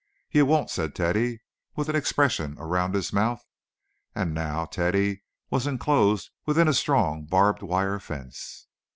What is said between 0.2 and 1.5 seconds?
"You won't," said Teddy,